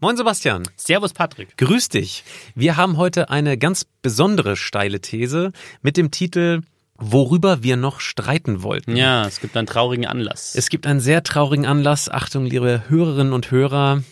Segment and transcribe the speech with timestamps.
[0.00, 0.62] Moin Sebastian.
[0.76, 1.56] Servus Patrick.
[1.56, 2.22] Grüß dich.
[2.54, 5.50] Wir haben heute eine ganz besondere steile These
[5.82, 6.62] mit dem Titel
[6.98, 8.94] Worüber wir noch streiten wollten.
[8.94, 10.54] Ja, es gibt einen traurigen Anlass.
[10.54, 12.08] Es gibt einen sehr traurigen Anlass.
[12.08, 14.04] Achtung, liebe Hörerinnen und Hörer.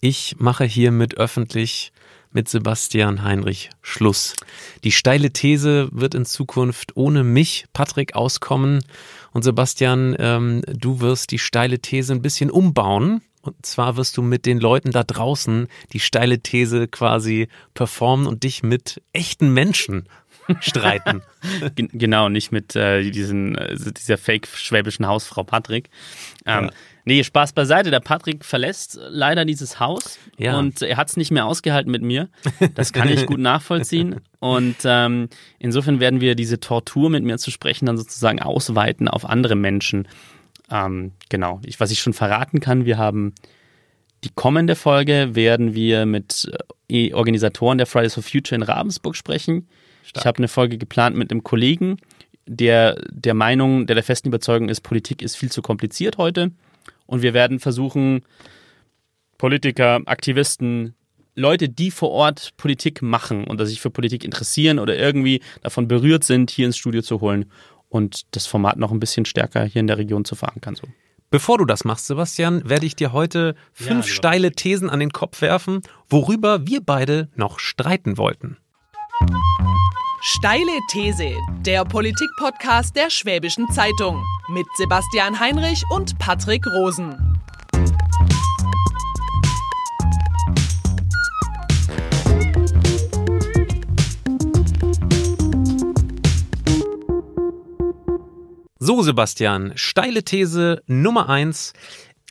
[0.00, 1.92] Ich mache hiermit öffentlich
[2.32, 4.36] mit Sebastian Heinrich Schluss.
[4.84, 8.82] Die steile These wird in Zukunft ohne mich, Patrick, auskommen.
[9.32, 13.20] Und Sebastian, ähm, du wirst die steile These ein bisschen umbauen.
[13.46, 18.42] Und zwar wirst du mit den Leuten da draußen die steile These quasi performen und
[18.42, 20.08] dich mit echten Menschen
[20.60, 21.22] streiten.
[21.74, 25.90] genau, nicht mit äh, diesen, äh, dieser fake schwäbischen Hausfrau Patrick.
[26.44, 26.70] Ähm, ja.
[27.04, 27.92] Nee, Spaß beiseite.
[27.92, 30.58] Der Patrick verlässt leider dieses Haus ja.
[30.58, 32.28] und er hat es nicht mehr ausgehalten mit mir.
[32.74, 34.20] Das kann ich gut nachvollziehen.
[34.40, 35.28] Und ähm,
[35.60, 40.08] insofern werden wir diese Tortur mit mir zu sprechen dann sozusagen ausweiten auf andere Menschen.
[40.70, 43.34] Ähm, genau, ich, was ich schon verraten kann, wir haben
[44.24, 46.50] die kommende Folge werden wir mit
[46.88, 49.68] äh, Organisatoren der Fridays for Future in Ravensburg sprechen.
[50.02, 50.22] Stark.
[50.22, 51.98] Ich habe eine Folge geplant mit einem Kollegen,
[52.46, 56.50] der der Meinung, der der festen Überzeugung ist, Politik ist viel zu kompliziert heute.
[57.06, 58.22] Und wir werden versuchen,
[59.38, 60.94] Politiker, Aktivisten,
[61.34, 66.24] Leute, die vor Ort Politik machen und sich für Politik interessieren oder irgendwie davon berührt
[66.24, 67.46] sind, hier ins Studio zu holen
[67.88, 70.74] und das Format noch ein bisschen stärker hier in der Region zu verankern.
[70.74, 70.86] So.
[71.30, 75.10] Bevor du das machst, Sebastian, werde ich dir heute fünf ja, steile Thesen an den
[75.10, 78.58] Kopf werfen, worüber wir beide noch streiten wollten.
[80.22, 87.35] Steile These, der Politik-Podcast der Schwäbischen Zeitung mit Sebastian Heinrich und Patrick Rosen.
[98.86, 101.72] So, Sebastian, steile These Nummer eins.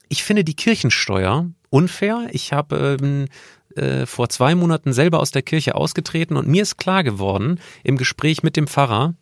[0.07, 2.29] Ich finde die Kirchensteuer unfair.
[2.31, 3.27] Ich habe ähm,
[3.75, 7.97] äh, vor zwei Monaten selber aus der Kirche ausgetreten und mir ist klar geworden im
[7.97, 9.15] Gespräch mit dem Pfarrer,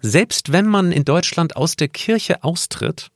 [0.00, 3.12] selbst wenn man in Deutschland aus der Kirche austritt,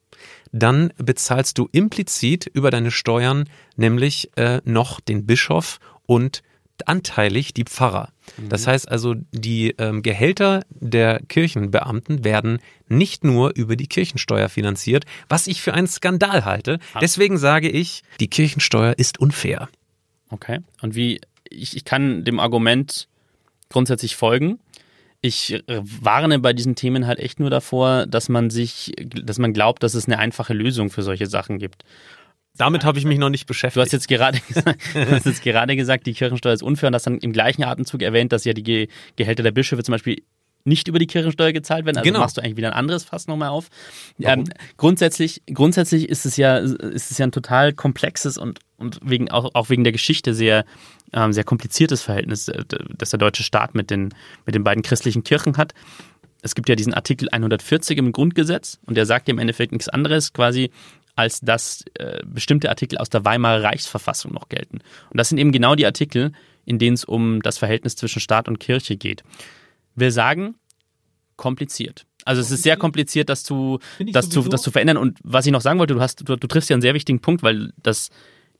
[0.52, 6.44] dann bezahlst du implizit über deine Steuern nämlich äh, noch den Bischof und
[6.86, 8.10] anteilig die Pfarrer.
[8.36, 8.48] Mhm.
[8.50, 15.04] Das heißt also, die ähm, Gehälter der Kirchenbeamten werden nicht nur über die Kirchensteuer finanziert,
[15.28, 16.78] was ich für einen Skandal halte.
[17.00, 19.68] Deswegen sage ich, die Kirchensteuer ist unfair.
[20.30, 20.60] Okay.
[20.82, 23.08] Und wie, ich, ich kann dem Argument
[23.68, 24.58] grundsätzlich folgen.
[25.20, 29.52] Ich äh, warne bei diesen Themen halt echt nur davor, dass man sich, dass man
[29.52, 31.84] glaubt, dass es eine einfache Lösung für solche Sachen gibt.
[32.56, 33.76] Damit habe ich mich noch nicht beschäftigt.
[33.76, 36.94] Du hast jetzt gerade gesagt, du hast jetzt gerade gesagt, die Kirchensteuer ist unfair und
[36.94, 40.22] hast dann im gleichen Atemzug erwähnt, dass ja die Gehälter der Bischöfe zum Beispiel
[40.64, 41.96] nicht über die Kirchensteuer gezahlt werden.
[41.96, 42.20] Also genau.
[42.20, 43.68] machst du eigentlich wieder ein anderes Fass nochmal auf.
[44.20, 44.44] Ähm,
[44.76, 49.54] grundsätzlich, grundsätzlich ist es ja, ist es ja ein total komplexes und, und wegen, auch,
[49.54, 50.64] auch wegen der Geschichte sehr,
[51.12, 52.64] ähm, sehr kompliziertes Verhältnis, äh,
[52.96, 54.10] das der deutsche Staat mit den,
[54.46, 55.72] mit den beiden christlichen Kirchen hat.
[56.42, 60.32] Es gibt ja diesen Artikel 140 im Grundgesetz und der sagt im Endeffekt nichts anderes
[60.32, 60.70] quasi,
[61.18, 64.78] als dass äh, bestimmte Artikel aus der Weimarer Reichsverfassung noch gelten.
[65.10, 66.32] Und das sind eben genau die Artikel,
[66.64, 69.24] in denen es um das Verhältnis zwischen Staat und Kirche geht.
[69.96, 70.54] Wir sagen
[71.34, 72.06] kompliziert.
[72.24, 73.80] Also es ist sehr kompliziert, das zu,
[74.12, 74.96] das, zu, das zu verändern.
[74.96, 77.20] Und was ich noch sagen wollte, du hast, du, du triffst ja einen sehr wichtigen
[77.20, 78.10] Punkt, weil das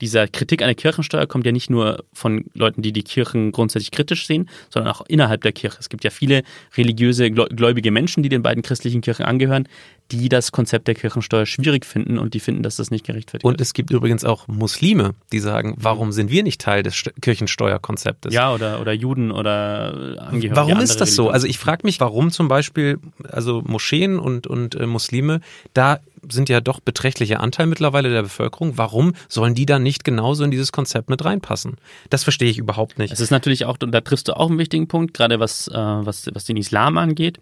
[0.01, 3.91] dieser Kritik an der Kirchensteuer kommt ja nicht nur von Leuten, die die Kirchen grundsätzlich
[3.91, 5.79] kritisch sehen, sondern auch innerhalb der Kirche.
[5.81, 6.43] Es gibt ja viele
[6.77, 9.69] religiöse, gläubige Menschen, die den beiden christlichen Kirchen angehören,
[10.11, 13.49] die das Konzept der Kirchensteuer schwierig finden und die finden, dass das nicht gerechtfertigt ist.
[13.49, 18.33] Und es gibt übrigens auch Muslime, die sagen, warum sind wir nicht Teil des Kirchensteuerkonzeptes?
[18.33, 20.57] Ja, oder, oder Juden oder Angehörige.
[20.57, 21.29] Warum ist das so?
[21.29, 22.99] Also ich frage mich, warum zum Beispiel,
[23.29, 25.41] also Moscheen und, und äh, Muslime
[25.75, 28.77] da sind ja doch beträchtlicher Anteil mittlerweile der Bevölkerung.
[28.77, 31.77] Warum sollen die dann nicht genauso in dieses Konzept mit reinpassen?
[32.11, 33.13] Das verstehe ich überhaupt nicht.
[33.13, 35.75] Es ist natürlich auch, und da triffst du auch einen wichtigen Punkt, gerade was, äh,
[35.75, 37.39] was, was den Islam angeht.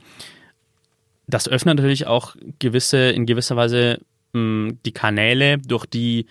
[1.26, 4.00] Das öffnet natürlich auch gewisse, in gewisser Weise
[4.32, 6.26] mh, die Kanäle, durch die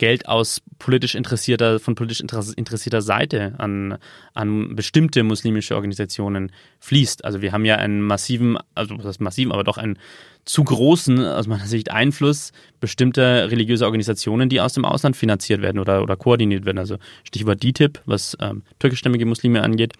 [0.00, 3.98] Geld aus politisch interessierter, von politisch interessierter Seite an,
[4.32, 7.22] an bestimmte muslimische Organisationen fließt.
[7.24, 9.98] Also wir haben ja einen massiven, also was heißt massiven, aber doch einen
[10.46, 15.78] zu großen, aus meiner Sicht, Einfluss bestimmter religiöser Organisationen, die aus dem Ausland finanziert werden
[15.78, 16.78] oder, oder koordiniert werden.
[16.78, 19.92] Also Stichwort DTIP, was ähm, türkischstämmige Muslime angeht,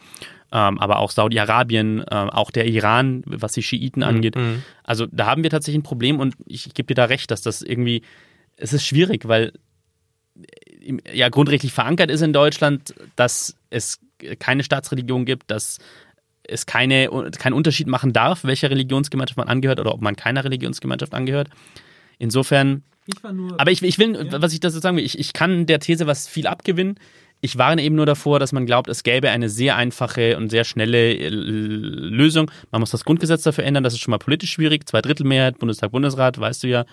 [0.50, 4.34] ähm, aber auch Saudi-Arabien, äh, auch der Iran, was die Schiiten angeht.
[4.34, 4.62] Mhm.
[4.82, 7.42] Also da haben wir tatsächlich ein Problem und ich, ich gebe dir da recht, dass
[7.42, 8.00] das irgendwie,
[8.56, 9.52] es ist schwierig, weil
[11.12, 14.00] ja grundrechtlich verankert ist in Deutschland, dass es
[14.38, 15.78] keine Staatsreligion gibt, dass
[16.42, 17.08] es keine,
[17.38, 21.48] keinen Unterschied machen darf, welcher Religionsgemeinschaft man angehört oder ob man keiner Religionsgemeinschaft angehört.
[22.18, 23.58] Insofern Ich war nur.
[23.58, 24.42] Aber ich, ich will, ja.
[24.42, 26.96] was ich dazu sagen will, ich, ich kann der These was viel abgewinnen.
[27.42, 30.64] Ich warne eben nur davor, dass man glaubt, es gäbe eine sehr einfache und sehr
[30.64, 32.50] schnelle äh, Lösung.
[32.70, 34.86] Man muss das Grundgesetz dafür ändern, das ist schon mal politisch schwierig.
[34.86, 36.84] Zweidrittelmehrheit, Bundestag, Bundesrat, weißt du ja.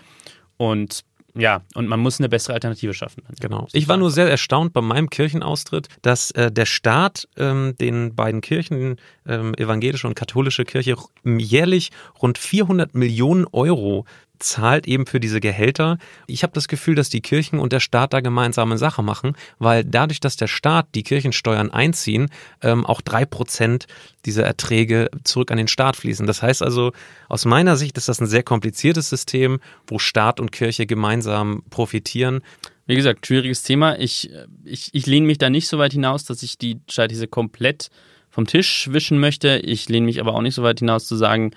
[0.56, 1.04] Und
[1.38, 3.24] ja, und man muss eine bessere Alternative schaffen.
[3.40, 3.68] Genau.
[3.74, 8.42] Ich war nur sehr erstaunt bei meinem Kirchenaustritt, dass äh, der Staat ähm, den beiden
[8.42, 8.98] Kirchen,
[9.28, 11.92] ähm, evangelische und katholische Kirche, jährlich
[12.22, 14.06] rund 400 Millionen Euro
[14.40, 15.98] zahlt eben für diese Gehälter.
[16.28, 19.84] Ich habe das Gefühl, dass die Kirchen und der Staat da gemeinsame Sache machen, weil
[19.84, 22.30] dadurch, dass der Staat die Kirchensteuern einziehen,
[22.62, 23.88] ähm, auch drei Prozent
[24.26, 26.28] dieser Erträge zurück an den Staat fließen.
[26.28, 26.92] Das heißt also,
[27.30, 32.42] aus meiner Sicht ist das ein sehr kompliziertes System, wo Staat und Kirche gemeinsam profitieren.
[32.86, 34.00] Wie gesagt, schwieriges Thema.
[34.00, 34.30] Ich,
[34.64, 37.90] ich, ich lehne mich da nicht so weit hinaus, dass ich die Scheidthese komplett
[38.30, 39.58] vom Tisch wischen möchte.
[39.58, 41.52] Ich lehne mich aber auch nicht so weit hinaus zu sagen,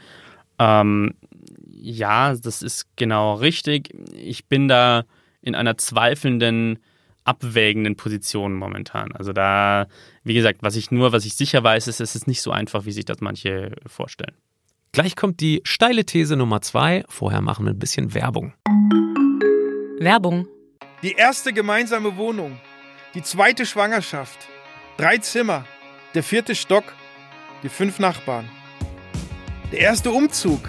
[0.59, 1.15] ähm,
[1.81, 3.91] ja, das ist genau richtig.
[4.15, 5.05] Ich bin da
[5.41, 6.79] in einer zweifelnden,
[7.25, 9.12] abwägenden Position momentan.
[9.12, 9.87] Also da,
[10.23, 12.85] wie gesagt, was ich nur, was ich sicher weiß, ist, es ist nicht so einfach,
[12.85, 14.37] wie sich das manche vorstellen.
[14.93, 17.05] Gleich kommt die steile These Nummer zwei.
[17.09, 18.53] Vorher machen wir ein bisschen Werbung.
[20.00, 20.49] Werbung.
[21.03, 22.61] Die erste gemeinsame Wohnung,
[23.15, 24.49] die zweite Schwangerschaft,
[24.99, 25.65] drei Zimmer,
[26.15, 26.85] der vierte Stock,
[27.62, 28.49] die fünf Nachbarn.
[29.73, 30.69] Der erste Umzug,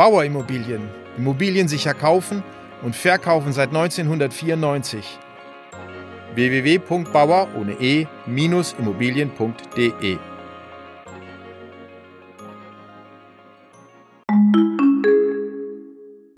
[0.00, 0.88] Bauerimmobilien.
[1.18, 2.42] Immobilien sicher kaufen
[2.80, 5.04] und verkaufen seit 1994.
[6.34, 10.16] www.bauer ohne e-immobilien.de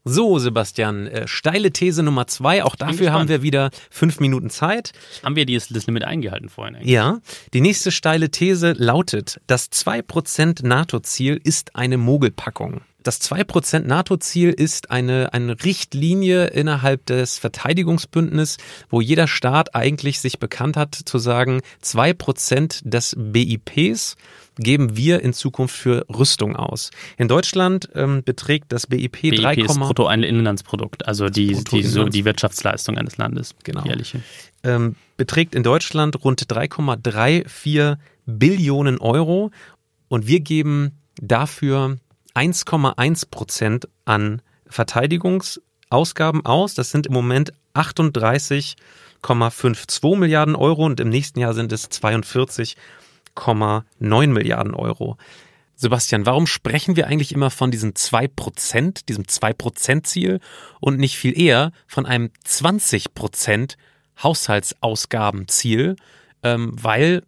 [0.04, 2.64] So, Sebastian, äh, steile These Nummer zwei.
[2.64, 4.90] Auch dafür haben wir wieder fünf Minuten Zeit.
[5.22, 6.74] Haben wir dieses, das Limit eingehalten vorhin?
[6.74, 6.90] Eigentlich?
[6.90, 7.20] Ja.
[7.54, 12.80] Die nächste steile These lautet, das 2% NATO-Ziel ist eine Mogelpackung.
[13.02, 18.58] Das 2% NATO-Ziel ist eine, eine Richtlinie innerhalb des Verteidigungsbündnisses,
[18.88, 24.16] wo jeder Staat eigentlich sich bekannt hat zu sagen, 2% des BIPs
[24.58, 26.90] geben wir in Zukunft für Rüstung aus.
[27.16, 32.24] In Deutschland ähm, beträgt das BIP, BIP 3, ist Bruttoinlandsprodukt, also die, die, so die
[32.24, 33.54] Wirtschaftsleistung eines Landes.
[33.64, 33.84] Genau.
[33.84, 34.20] Jährliche.
[34.62, 37.96] Ähm, beträgt in Deutschland rund 3,34
[38.26, 39.50] Billionen Euro
[40.08, 41.96] und wir geben dafür
[42.34, 46.74] 1,1 Prozent an Verteidigungsausgaben aus.
[46.74, 54.74] Das sind im Moment 38,52 Milliarden Euro und im nächsten Jahr sind es 42,9 Milliarden
[54.74, 55.16] Euro.
[55.74, 60.40] Sebastian, warum sprechen wir eigentlich immer von diesem 2 Prozent, diesem 2 Prozent Ziel
[60.80, 63.76] und nicht viel eher von einem 20 Prozent
[64.22, 65.96] Haushaltsausgabenziel?
[66.44, 67.22] Ähm, weil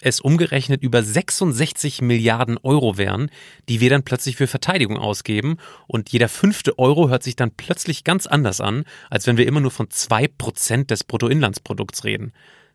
[0.00, 3.30] es umgerechnet über 66 Milliarden Euro wären,
[3.68, 5.56] die wir dann plötzlich für Verteidigung ausgeben.
[5.86, 9.60] Und jeder fünfte Euro hört sich dann plötzlich ganz anders an, als wenn wir immer
[9.60, 12.32] nur von zwei Prozent des Bruttoinlandsprodukts reden.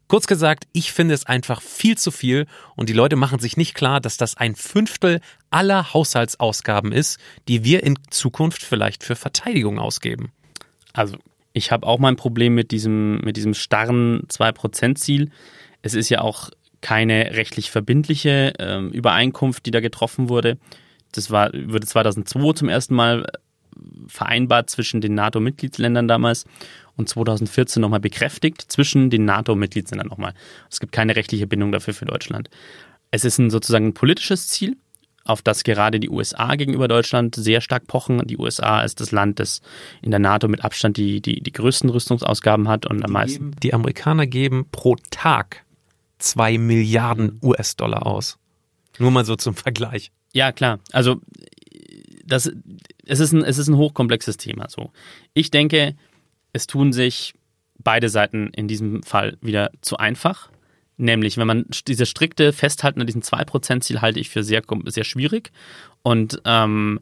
[0.07, 2.45] Kurz gesagt, ich finde es einfach viel zu viel
[2.75, 7.63] und die Leute machen sich nicht klar, dass das ein Fünftel aller Haushaltsausgaben ist, die
[7.63, 10.32] wir in Zukunft vielleicht für Verteidigung ausgeben.
[10.94, 11.17] Also,
[11.53, 15.32] ich habe auch mein Problem mit diesem, mit diesem starren 2%-Ziel.
[15.82, 16.51] Es ist ja auch
[16.86, 20.60] keine rechtlich verbindliche ähm, Übereinkunft, die da getroffen wurde.
[21.13, 26.46] Das war, wurde 2002 zum ersten Mal äh, vereinbart zwischen den NATO-Mitgliedsländern damals
[26.96, 30.36] und 2014 nochmal bekräftigt zwischen den NATO-Mitgliedsländern nochmal.
[30.70, 32.51] Es gibt keine rechtliche Bindung dafür für Deutschland.
[33.10, 34.77] Es ist ein, sozusagen ein politisches Ziel,
[35.24, 38.27] auf das gerade die USA gegenüber Deutschland sehr stark pochen.
[38.27, 39.63] Die USA ist das Land, das
[40.04, 43.56] in der NATO mit Abstand die, die, die größten Rüstungsausgaben hat und am meisten.
[43.63, 45.64] Die Amerikaner geben pro Tag
[46.17, 48.38] zwei Milliarden US-Dollar aus.
[49.00, 50.12] Nur mal so zum Vergleich.
[50.34, 50.79] Ja, klar.
[50.91, 51.22] Also
[52.25, 52.51] das,
[53.05, 54.69] es, ist ein, es ist ein hochkomplexes Thema.
[54.69, 54.91] So.
[55.34, 55.95] Ich denke,
[56.53, 57.34] es tun sich
[57.77, 60.50] beide Seiten in diesem Fall wieder zu einfach.
[60.98, 65.51] Nämlich, wenn man diese strikte Festhalten an diesem 2%-Ziel halte ich für sehr, sehr schwierig.
[66.03, 67.01] Und ähm,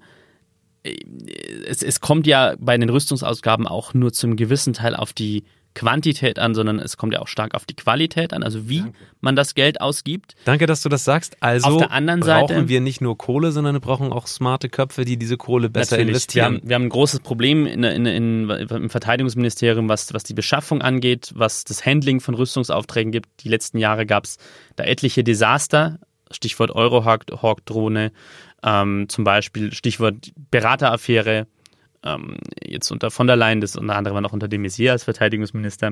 [0.84, 5.44] es, es kommt ja bei den Rüstungsausgaben auch nur zum gewissen Teil auf die
[5.76, 8.98] Quantität an, sondern es kommt ja auch stark auf die Qualität an, also wie Danke.
[9.22, 10.36] man das Geld ausgibt.
[10.46, 11.38] Danke, dass du das sagst.
[11.42, 14.70] Also auf der anderen brauchen Seite, wir nicht nur Kohle, sondern wir brauchen auch smarte
[14.70, 16.54] Köpfe, die diese Kohle besser investieren.
[16.54, 20.34] Wir haben, wir haben ein großes Problem in, in, in, im Verteidigungsministerium, was, was die
[20.34, 23.44] Beschaffung angeht, was das Handling von Rüstungsaufträgen gibt.
[23.44, 24.38] Die letzten Jahre gab es
[24.76, 26.00] da etliche Desaster,
[26.32, 28.12] Stichwort Eurohawk-Drohne,
[28.64, 31.48] ähm, zum Beispiel Stichwort Berateraffäre,
[32.04, 35.92] ähm, jetzt unter von der Leyen, das unter anderem noch unter de Maizière als Verteidigungsminister.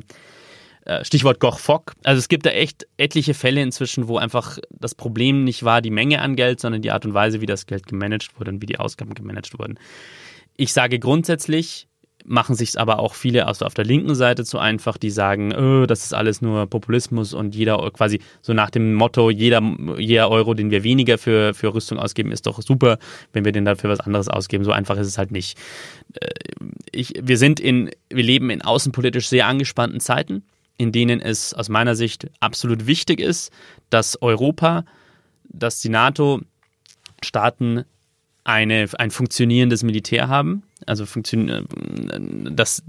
[0.85, 1.93] Äh, Stichwort Goch Fock.
[2.03, 5.91] Also es gibt da echt etliche Fälle inzwischen, wo einfach das Problem nicht war die
[5.91, 8.65] Menge an Geld, sondern die Art und Weise, wie das Geld gemanagt wurde und wie
[8.65, 9.77] die Ausgaben gemanagt wurden.
[10.57, 11.87] Ich sage grundsätzlich,
[12.25, 15.85] machen sich aber auch viele also auf der linken Seite zu einfach, die sagen, oh,
[15.85, 19.61] das ist alles nur Populismus und jeder quasi so nach dem Motto, jeder,
[19.97, 22.97] jeder Euro, den wir weniger für, für Rüstung ausgeben, ist doch super,
[23.33, 24.63] wenn wir den dafür was anderes ausgeben.
[24.63, 25.57] So einfach ist es halt nicht.
[26.19, 26.29] Äh,
[26.91, 30.43] ich, wir sind in, wir leben in außenpolitisch sehr angespannten Zeiten,
[30.77, 33.51] in denen es aus meiner Sicht absolut wichtig ist,
[33.89, 34.85] dass Europa,
[35.49, 36.41] dass die NATO
[37.23, 37.85] Staaten
[38.43, 41.67] eine, ein funktionierendes Militär haben, also funktionieren,
[42.55, 42.83] dass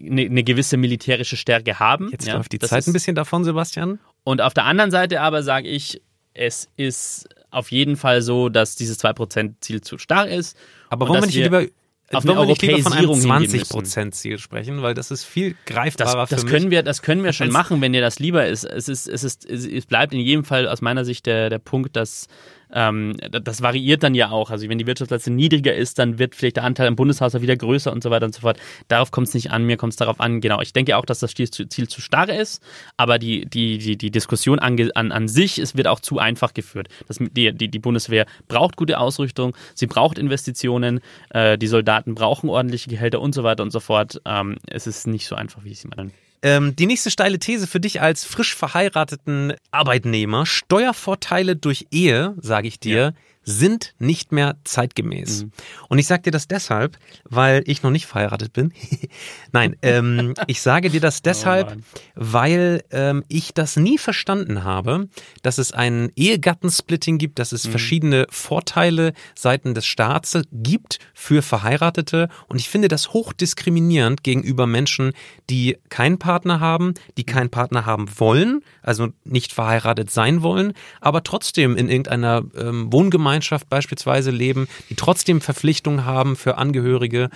[0.00, 2.10] eine, eine, gewisse militärische Stärke haben.
[2.10, 3.98] Jetzt ja, läuft die Zeit ist, ein bisschen davon, Sebastian.
[4.24, 6.02] Und auf der anderen Seite aber sage ich,
[6.34, 10.56] es ist auf jeden Fall so, dass dieses 2%-Ziel zu stark ist.
[10.88, 11.66] Aber warum nicht lieber
[12.12, 16.40] auf eine Europäisierung von einem 20% Ziel sprechen, weil das ist viel greifbarer das, das
[16.42, 16.72] für können mich.
[16.72, 18.64] Wir, das können wir schon machen, wenn dir das lieber ist.
[18.64, 21.94] Es, ist, es, ist, es bleibt in jedem Fall aus meiner Sicht der, der Punkt,
[21.94, 22.26] dass
[22.72, 24.50] ähm, das variiert dann ja auch.
[24.50, 27.92] Also wenn die Wirtschaftsleistung niedriger ist, dann wird vielleicht der Anteil im Bundeshaushalt wieder größer
[27.92, 28.58] und so weiter und so fort.
[28.88, 30.60] Darauf kommt es nicht an, mir kommt es darauf an, genau.
[30.60, 31.50] Ich denke auch, dass das Ziel
[31.88, 32.62] zu starr ist,
[32.96, 36.54] aber die, die, die, die Diskussion an, an, an sich es wird auch zu einfach
[36.54, 36.88] geführt.
[37.08, 41.00] Das, die, die, die Bundeswehr braucht gute Ausrüstung, sie braucht Investitionen,
[41.30, 44.20] äh, die Soldaten brauchen ordentliche Gehälter und so weiter und so fort.
[44.24, 46.10] Ähm, es ist nicht so einfach, wie ich es meine.
[46.42, 50.46] Ähm, die nächste steile These für dich als frisch verheirateten Arbeitnehmer.
[50.46, 55.44] Steuervorteile durch Ehe, sage ich dir, ja sind nicht mehr zeitgemäß.
[55.44, 55.52] Mhm.
[55.88, 58.72] Und ich sage dir das deshalb, weil ich noch nicht verheiratet bin.
[59.52, 61.80] Nein, ähm, ich sage dir das oh deshalb, oh
[62.14, 65.08] weil ähm, ich das nie verstanden habe,
[65.42, 67.70] dass es ein Ehegattensplitting gibt, dass es mhm.
[67.70, 72.28] verschiedene Vorteile seiten des Staats gibt für Verheiratete.
[72.48, 75.12] Und ich finde das hochdiskriminierend gegenüber Menschen,
[75.48, 81.22] die keinen Partner haben, die keinen Partner haben wollen, also nicht verheiratet sein wollen, aber
[81.22, 87.30] trotzdem in irgendeiner ähm, Wohngemeinschaft Gemeinschaft beispielsweise leben, die trotzdem Verpflichtungen haben für Angehörige.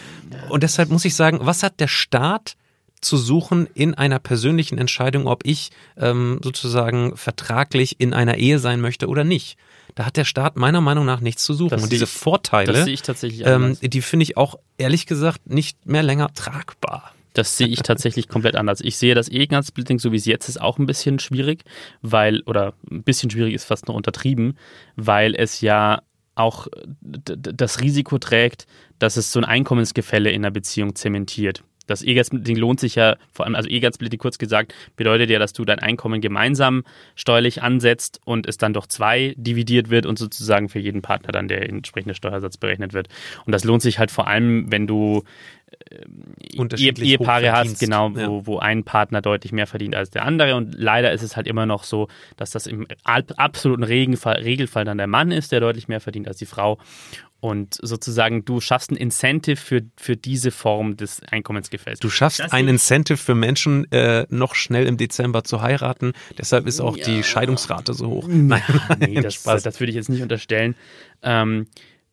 [0.49, 2.57] Und deshalb muss ich sagen, was hat der Staat
[3.01, 8.81] zu suchen in einer persönlichen Entscheidung, ob ich ähm, sozusagen vertraglich in einer Ehe sein
[8.81, 9.57] möchte oder nicht.
[9.95, 11.71] Da hat der Staat meiner Meinung nach nichts zu suchen.
[11.71, 12.85] Das und diese ich, Vorteile,
[13.45, 17.14] ähm, die finde ich auch ehrlich gesagt nicht mehr länger tragbar.
[17.35, 18.81] Das sehe ich tatsächlich komplett anders.
[18.81, 21.65] Ich sehe das E-Gun-Splitting, so wie es jetzt ist, auch ein bisschen schwierig,
[22.01, 24.57] weil, oder ein bisschen schwierig ist fast noch untertrieben,
[24.97, 26.03] weil es ja
[26.37, 26.69] auch
[27.01, 28.67] das Risiko trägt,
[28.99, 31.63] dass es so ein Einkommensgefälle in der Beziehung zementiert.
[31.87, 35.65] Das E-Gas-Splitting lohnt sich ja, vor allem, also E-Gas-Splitting kurz gesagt, bedeutet ja, dass du
[35.65, 40.79] dein Einkommen gemeinsam steuerlich ansetzt und es dann durch zwei dividiert wird und sozusagen für
[40.79, 43.09] jeden Partner dann der entsprechende Steuersatz berechnet wird.
[43.45, 45.23] Und das lohnt sich halt vor allem, wenn du
[45.91, 46.05] äh,
[46.77, 48.29] Ehepaare hast, genau, ja.
[48.29, 50.57] wo, wo ein Partner deutlich mehr verdient als der andere.
[50.57, 54.99] Und leider ist es halt immer noch so, dass das im absoluten Regelfall, Regelfall dann
[54.99, 56.79] der Mann ist, der deutlich mehr verdient als die Frau.
[57.45, 62.01] Und sozusagen, du schaffst ein Incentive für, für diese Form des Einkommensgefälls.
[62.01, 66.15] Du schaffst das ein Incentive für Menschen, äh, noch schnell im Dezember zu heiraten.
[66.39, 67.05] Deshalb ist auch ja.
[67.05, 68.27] die Scheidungsrate so hoch.
[68.29, 68.63] Nein,
[68.99, 70.75] nee, das, das, würde ich jetzt nicht unterstellen.
[71.23, 71.67] Ähm,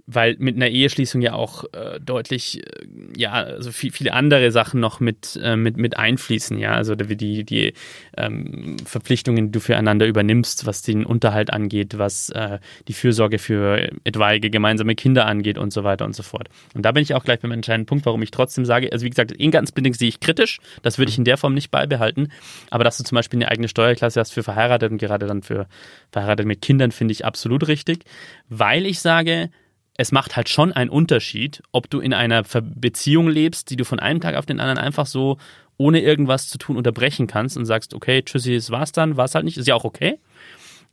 [0.07, 2.85] weil mit einer Eheschließung ja auch äh, deutlich, äh,
[3.17, 7.43] ja, also viel, viele andere Sachen noch mit, äh, mit, mit einfließen, ja, also die,
[7.43, 7.73] die
[8.17, 13.89] ähm, Verpflichtungen, die du füreinander übernimmst, was den Unterhalt angeht, was äh, die Fürsorge für
[14.03, 16.49] etwaige gemeinsame Kinder angeht und so weiter und so fort.
[16.73, 19.09] Und da bin ich auch gleich beim entscheidenden Punkt, warum ich trotzdem sage, also wie
[19.09, 22.31] gesagt, Ehegattensbindung sehe ich kritisch, das würde ich in der Form nicht beibehalten,
[22.69, 25.67] aber dass du zum Beispiel eine eigene Steuerklasse hast für verheiratet und gerade dann für
[26.11, 28.03] verheiratet mit Kindern, finde ich absolut richtig,
[28.49, 29.49] weil ich sage,
[29.97, 33.99] es macht halt schon einen Unterschied, ob du in einer Beziehung lebst, die du von
[33.99, 35.37] einem Tag auf den anderen einfach so
[35.77, 39.35] ohne irgendwas zu tun unterbrechen kannst und sagst, okay, tschüssi, es war's dann, war es
[39.35, 40.19] halt nicht, ist ja auch okay.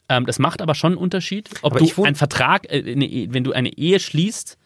[0.08, 3.28] Ähm, das macht aber schon einen Unterschied, ob aber du einen Vertrag, äh, eine, e,
[3.30, 4.57] wenn du eine Ehe schließt,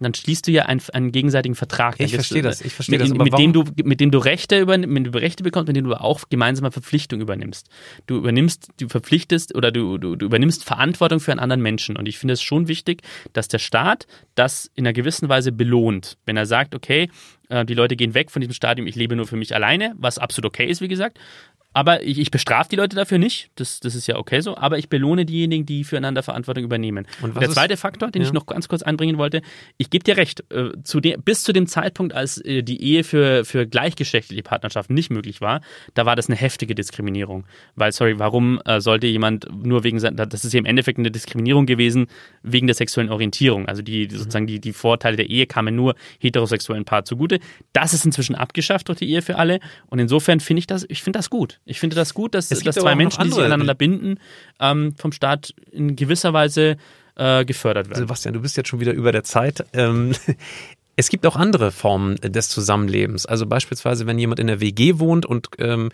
[0.00, 1.98] dann schließt du ja einen, einen gegenseitigen Vertrag.
[1.98, 3.18] Ich verstehe das, ich verstehe mit, das.
[3.18, 5.84] mit, dem du, mit dem du Rechte, über, mit dem du Rechte bekommst, mit dem
[5.84, 7.68] du auch gemeinsame Verpflichtungen übernimmst.
[8.06, 11.96] Du übernimmst, du verpflichtest oder du, du, du übernimmst Verantwortung für einen anderen Menschen.
[11.96, 13.02] Und ich finde es schon wichtig,
[13.32, 16.16] dass der Staat das in einer gewissen Weise belohnt.
[16.26, 17.10] Wenn er sagt, okay,
[17.48, 20.18] äh, die Leute gehen weg von diesem Stadium, ich lebe nur für mich alleine, was
[20.18, 21.18] absolut okay ist, wie gesagt.
[21.78, 24.78] Aber ich, ich bestrafe die Leute dafür nicht, das, das ist ja okay so, aber
[24.78, 27.06] ich belohne diejenigen, die füreinander Verantwortung übernehmen.
[27.22, 28.26] Und, Und der zweite ist, Faktor, den ja.
[28.26, 29.42] ich noch ganz kurz einbringen wollte,
[29.76, 33.04] ich gebe dir recht, äh, zu de, bis zu dem Zeitpunkt, als äh, die Ehe
[33.04, 35.60] für, für gleichgeschlechtliche Partnerschaften nicht möglich war,
[35.94, 37.44] da war das eine heftige Diskriminierung.
[37.76, 41.12] Weil, sorry, warum äh, sollte jemand nur wegen seiner, das ist ja im Endeffekt eine
[41.12, 42.08] Diskriminierung gewesen,
[42.42, 43.68] wegen der sexuellen Orientierung.
[43.68, 44.16] Also die mhm.
[44.16, 47.38] sozusagen die, die Vorteile der Ehe kamen nur heterosexuellen Paar zugute.
[47.72, 49.60] Das ist inzwischen abgeschafft durch die Ehe für alle.
[49.86, 51.60] Und insofern finde ich das, ich finde das gut.
[51.68, 54.18] Ich finde das gut, dass, dass zwei Menschen, die sich aneinander binden,
[54.58, 56.76] ähm, vom Staat in gewisser Weise
[57.16, 57.98] äh, gefördert werden.
[57.98, 59.64] Sebastian, du bist jetzt schon wieder über der Zeit.
[59.72, 60.14] Ähm,
[60.98, 63.24] es gibt auch andere Formen des Zusammenlebens.
[63.24, 65.90] Also beispielsweise, wenn jemand in der WG wohnt und ähm,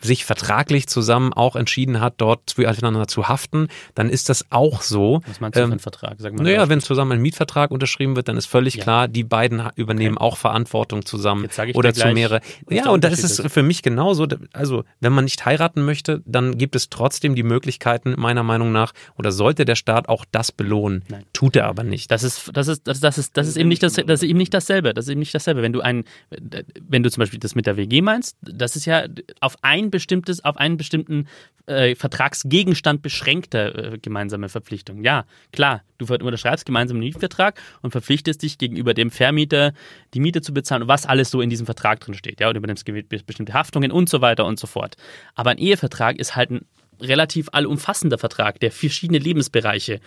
[0.00, 5.22] sich vertraglich zusammen auch entschieden hat, dort füreinander zu haften, dann ist das auch so.
[5.28, 6.16] Was meinst du ähm, für einen Vertrag?
[6.18, 8.82] Sag mal naja, wenn zusammen ein Mietvertrag unterschrieben wird, dann ist völlig ja.
[8.82, 10.26] klar, die beiden übernehmen okay.
[10.26, 12.40] auch Verantwortung zusammen oder zu mehrere.
[12.68, 14.26] Ja, und das ist für mich genauso.
[14.52, 18.92] Also, wenn man nicht heiraten möchte, dann gibt es trotzdem die Möglichkeiten, meiner Meinung nach,
[19.16, 21.04] oder sollte der Staat auch das belohnen.
[21.08, 21.22] Nein.
[21.32, 22.10] Tut er aber nicht.
[22.10, 24.38] Das ist, das ist, das, das ist, das ist eben nicht das, das ist eben
[24.38, 24.94] nicht nicht dasselbe.
[24.94, 25.62] Das ist eben nicht dasselbe.
[25.62, 29.04] Wenn du ein, wenn du zum Beispiel das mit der WG meinst, das ist ja
[29.40, 31.28] auf ein bestimmtes, auf einen bestimmten
[31.66, 35.04] äh, Vertragsgegenstand beschränkter äh, gemeinsame Verpflichtung.
[35.04, 39.72] Ja, klar, du unterschreibst gemeinsam einen Mietvertrag und verpflichtest dich gegenüber dem Vermieter,
[40.14, 42.40] die Miete zu bezahlen, was alles so in diesem Vertrag drin steht.
[42.40, 42.86] Ja, und übernimmst
[43.26, 44.96] bestimmte Haftungen und so weiter und so fort.
[45.34, 46.66] Aber ein Ehevertrag ist halt ein
[47.00, 50.00] relativ allumfassender Vertrag, der verschiedene Lebensbereiche,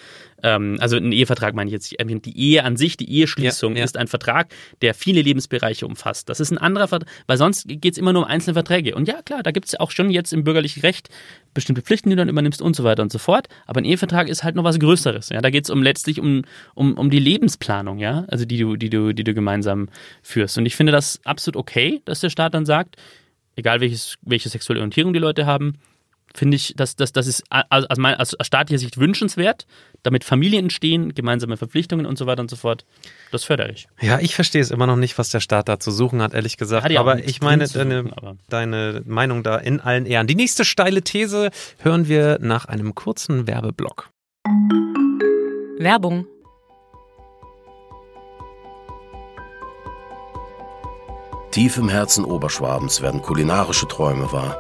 [0.44, 3.86] ähm, also ein Ehevertrag meine ich jetzt, die Ehe an sich, die Eheschließung ja, ja.
[3.86, 6.30] ist ein Vertrag, der viele Lebensbereiche umfasst.
[6.30, 8.96] Das ist ein anderer Vertrag, weil sonst geht es immer nur um einzelne Verträge.
[8.96, 11.10] Und ja, klar, da gibt es auch schon jetzt im bürgerlichen Recht
[11.54, 13.48] bestimmte Pflichten, die du dann übernimmst und so weiter und so fort.
[13.66, 15.30] Aber ein Ehevertrag ist halt noch was Größeres.
[15.30, 16.44] Ja, da geht es um letztlich um,
[16.76, 19.90] um, um die Lebensplanung, ja, also die du, die du, die du gemeinsam
[20.22, 20.58] führst.
[20.58, 22.96] Und ich finde das absolut okay, dass der Staat dann sagt,
[23.56, 25.78] egal welches, welche sexuelle Orientierung die Leute haben,
[26.36, 29.66] finde ich, dass das, das ist aus, mein, aus staatlicher Sicht wünschenswert,
[30.04, 32.86] damit Familien entstehen, gemeinsame Verpflichtungen und so weiter und so fort.
[33.32, 33.88] Das fördere ich.
[34.02, 36.58] Ja, ich verstehe es immer noch nicht, was der Staat da zu suchen hat, ehrlich
[36.58, 36.86] gesagt.
[36.86, 40.28] Hat aber ich meine deine, suchen, deine Meinung da in allen Ehren.
[40.28, 44.10] Die nächste steile These hören wir nach einem kurzen Werbeblock.
[45.80, 46.28] Werbung.
[51.52, 54.56] Tief im Herzen Oberschwabens werden kulinarische Träume wahr.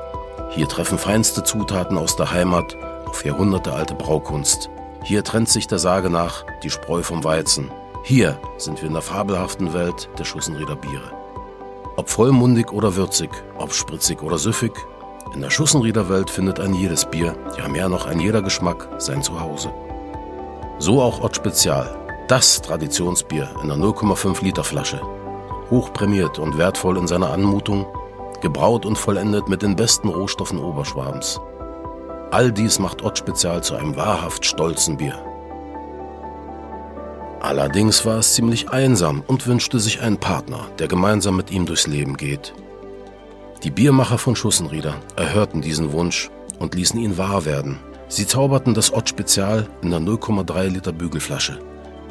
[0.54, 4.70] Hier treffen feinste Zutaten aus der Heimat auf jahrhundertealte Braukunst.
[5.02, 7.72] Hier trennt sich der Sage nach die Spreu vom Weizen.
[8.04, 11.14] Hier sind wir in der fabelhaften Welt der Schussenrieder Biere.
[11.96, 14.74] Ob vollmundig oder würzig, ob spritzig oder süffig,
[15.34, 19.24] in der Schussenrieder Welt findet ein jedes Bier, ja mehr noch ein jeder Geschmack, sein
[19.24, 19.72] Zuhause.
[20.80, 25.00] So auch Ott Spezial, das Traditionsbier in einer 0,5 Liter Flasche.
[25.70, 27.86] Hochprämiert und wertvoll in seiner Anmutung
[28.42, 31.40] gebraut und vollendet mit den besten Rohstoffen Oberschwabens.
[32.32, 35.16] All dies macht Ott Spezial zu einem wahrhaft stolzen Bier.
[37.42, 41.88] Allerdings war es ziemlich einsam und wünschte sich einen Partner, der gemeinsam mit ihm durchs
[41.88, 42.54] Leben geht.
[43.64, 47.80] Die Biermacher von Schussenrieder erhörten diesen Wunsch und ließen ihn wahr werden.
[48.08, 51.60] Sie zauberten das Ott Spezial in der 0,3 Liter Bügelflasche.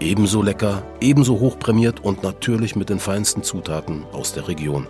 [0.01, 4.87] Ebenso lecker, ebenso hochprämiert und natürlich mit den feinsten Zutaten aus der Region.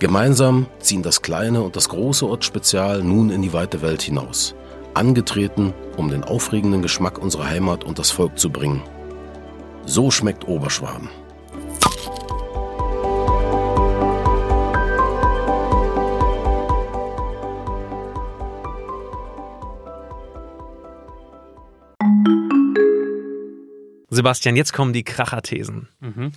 [0.00, 4.54] Gemeinsam ziehen das kleine und das große Ortsspezial nun in die weite Welt hinaus,
[4.94, 8.82] angetreten, um den aufregenden Geschmack unserer Heimat und das Volk zu bringen.
[9.84, 11.10] So schmeckt Oberschwaben.
[24.08, 25.88] Sebastian, jetzt kommen die Kracherthesen.
[26.00, 26.32] Mhm.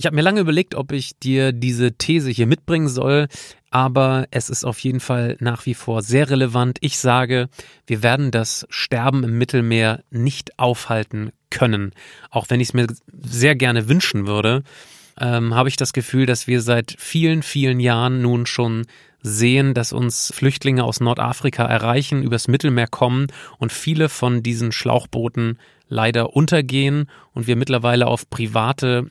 [0.00, 3.28] Ich habe mir lange überlegt, ob ich dir diese These hier mitbringen soll,
[3.70, 6.78] aber es ist auf jeden Fall nach wie vor sehr relevant.
[6.80, 7.50] Ich sage,
[7.86, 11.92] wir werden das Sterben im Mittelmeer nicht aufhalten können.
[12.30, 14.62] Auch wenn ich es mir sehr gerne wünschen würde,
[15.20, 18.86] ähm, habe ich das Gefühl, dass wir seit vielen, vielen Jahren nun schon
[19.20, 23.26] sehen, dass uns Flüchtlinge aus Nordafrika erreichen, übers Mittelmeer kommen
[23.58, 25.58] und viele von diesen Schlauchbooten
[25.90, 29.10] leider untergehen und wir mittlerweile auf private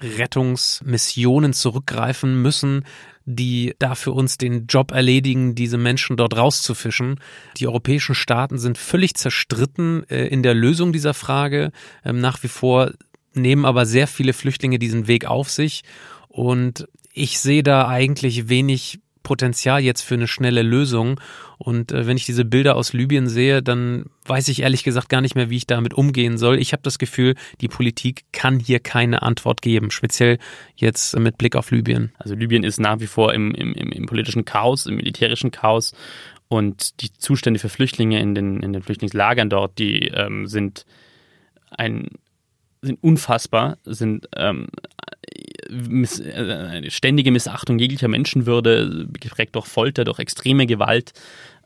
[0.00, 2.84] Schiffsrettungsmissionen zurückgreifen müssen,
[3.24, 7.20] die da für uns den Job erledigen, diese Menschen dort rauszufischen.
[7.58, 11.70] Die europäischen Staaten sind völlig zerstritten äh, in der Lösung dieser Frage.
[12.04, 12.92] Ähm, nach wie vor
[13.34, 15.82] nehmen aber sehr viele Flüchtlinge diesen Weg auf sich.
[16.28, 21.20] Und ich sehe da eigentlich wenig Potenzial jetzt für eine schnelle Lösung.
[21.58, 25.20] Und äh, wenn ich diese Bilder aus Libyen sehe, dann weiß ich ehrlich gesagt gar
[25.20, 26.58] nicht mehr, wie ich damit umgehen soll.
[26.58, 30.38] Ich habe das Gefühl, die Politik kann hier keine Antwort geben, speziell
[30.74, 32.12] jetzt mit Blick auf Libyen.
[32.18, 35.94] Also Libyen ist nach wie vor im, im, im politischen Chaos, im militärischen Chaos.
[36.48, 40.84] Und die Zustände für Flüchtlinge in den, in den Flüchtlingslagern dort, die ähm, sind
[41.70, 42.08] ein
[42.82, 44.68] sind unfassbar, sind ähm,
[45.70, 51.12] miss, äh, ständige Missachtung jeglicher Menschenwürde, geprägt durch Folter, durch extreme Gewalt.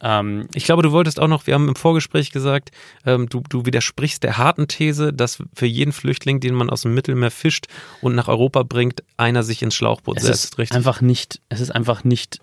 [0.01, 2.71] Ähm, ich glaube, du wolltest auch noch, wir haben im Vorgespräch gesagt,
[3.07, 6.95] ähm, du, du widersprichst der harten These, dass für jeden Flüchtling, den man aus dem
[6.95, 7.67] Mittelmeer fischt
[8.01, 10.77] und nach Europa bringt, einer sich ins Schlauchboot es setzt, ist richtig?
[10.77, 12.41] Einfach nicht, es ist einfach nicht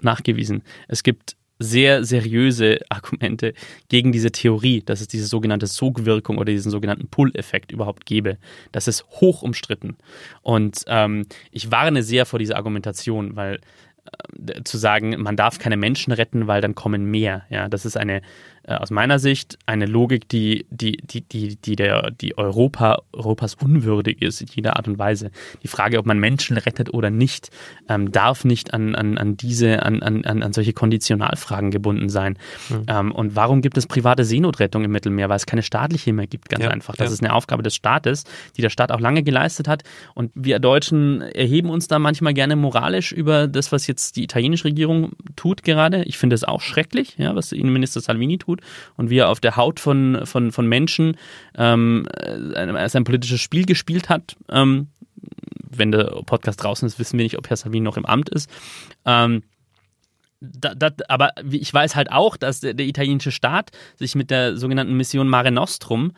[0.00, 0.62] nachgewiesen.
[0.88, 3.54] Es gibt sehr seriöse Argumente
[3.88, 8.38] gegen diese Theorie, dass es diese sogenannte Sogwirkung oder diesen sogenannten Pull-Effekt überhaupt gäbe.
[8.72, 9.96] Das ist hoch umstritten.
[10.42, 13.60] Und ähm, ich warne sehr vor dieser Argumentation, weil
[14.46, 17.44] äh, zu sagen, man darf keine Menschen retten, weil dann kommen mehr.
[17.50, 18.22] Ja, das ist eine
[18.64, 23.54] äh, aus meiner Sicht eine Logik, die, die, die, die, die, der, die Europa, Europas
[23.54, 25.30] unwürdig ist in jeder Art und Weise.
[25.62, 27.50] Die Frage, ob man Menschen rettet oder nicht,
[27.88, 32.38] ähm, darf nicht an, an, an diese, an, an, an solche Konditionalfragen gebunden sein.
[32.68, 32.84] Mhm.
[32.86, 35.28] Ähm, und warum gibt es private Seenotrettung im Mittelmeer?
[35.28, 36.94] Weil es keine staatliche mehr gibt, ganz ja, einfach.
[36.94, 37.14] Das ja.
[37.14, 38.24] ist eine Aufgabe des Staates,
[38.56, 39.82] die der Staat auch lange geleistet hat.
[40.14, 44.66] Und wir Deutschen erheben uns da manchmal gerne moralisch über das, was jetzt die italienische
[44.66, 46.04] Regierung tut gerade.
[46.04, 48.60] Ich finde es auch schrecklich, ja, was Innenminister Salvini tut tut
[48.96, 51.16] und wie er auf der Haut von, von, von Menschen
[51.56, 52.06] ähm,
[52.86, 54.36] sein politisches Spiel gespielt hat.
[54.48, 54.88] Ähm,
[55.74, 58.50] wenn der Podcast draußen ist, wissen wir nicht, ob Herr Salvini noch im Amt ist.
[59.06, 59.42] Ähm,
[60.40, 64.56] da, da, aber ich weiß halt auch, dass der, der, italienische Staat sich mit der
[64.56, 66.12] sogenannten Mission Mare Nostrum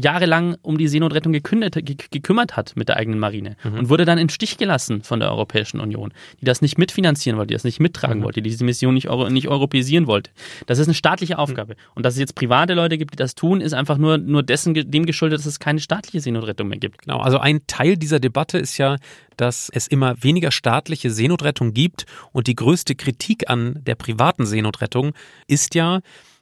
[0.00, 1.76] jahrelang um die Seenotrettung gekündet,
[2.10, 3.80] gekümmert hat mit der eigenen Marine mhm.
[3.80, 7.48] und wurde dann in Stich gelassen von der Europäischen Union, die das nicht mitfinanzieren wollte,
[7.48, 8.24] die das nicht mittragen mhm.
[8.24, 10.30] wollte, die diese Mission nicht, euro, nicht europäisieren wollte.
[10.66, 11.40] Das ist eine staatliche mhm.
[11.40, 11.74] Aufgabe.
[11.74, 11.96] Mhm.
[11.96, 14.72] Und dass es jetzt private Leute gibt, die das tun, ist einfach nur, nur dessen,
[14.74, 17.02] dem geschuldet, dass es keine staatliche Seenotrettung mehr gibt.
[17.02, 18.96] Genau, also ein Teil dieser Debatte ist ja,
[19.36, 25.12] dass es immer weniger staatliche Seenotrettung gibt und die größte Kritik an der privaten Seenotrettung
[25.46, 26.00] ist ja,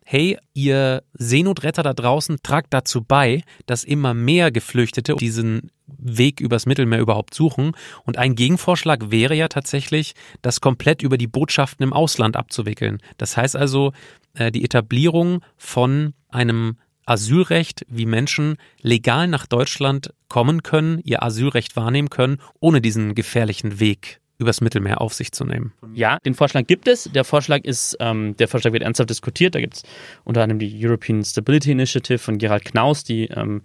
[0.09, 6.65] hey, ihr Seenotretter da draußen tragt dazu bei, dass immer mehr Geflüchtete diesen Weg übers
[6.65, 7.73] Mittelmeer überhaupt suchen.
[8.05, 12.99] Und ein Gegenvorschlag wäre ja tatsächlich, das komplett über die Botschaften im Ausland abzuwickeln.
[13.19, 13.93] Das heißt also,
[14.35, 21.75] äh, die Etablierung von einem Asylrecht, wie Menschen legal nach Deutschland kommen können, ihr Asylrecht
[21.75, 25.73] wahrnehmen können, ohne diesen gefährlichen Weg übers Mittelmeer auf sich zu nehmen.
[25.95, 27.05] Ja, den Vorschlag gibt es.
[27.05, 29.55] Der Vorschlag ist, ähm, der Vorschlag wird ernsthaft diskutiert.
[29.55, 29.83] Da gibt es
[30.25, 33.63] unter anderem die European Stability Initiative von Gerald Knaus, die ähm,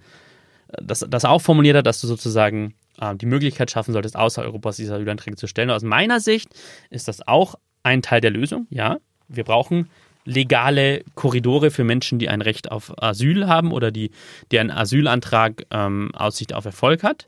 [0.82, 4.78] das, das auch formuliert hat, dass du sozusagen äh, die Möglichkeit schaffen solltest, außer Europas
[4.78, 5.70] diese Asylanträge zu stellen.
[5.70, 6.50] Aus meiner Sicht
[6.90, 8.68] ist das auch ein Teil der Lösung.
[8.70, 9.90] Ja, wir brauchen
[10.24, 14.12] legale Korridore für Menschen, die ein Recht auf Asyl haben oder die,
[14.54, 17.28] einen Asylantrag ähm, Aussicht auf Erfolg hat.